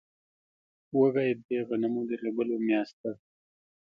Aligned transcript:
وږی 0.97 1.29
د 1.45 1.49
غنمو 1.67 2.01
د 2.09 2.11
رېبلو 2.21 2.55
میاشت 2.67 2.95
ده. 3.03 3.11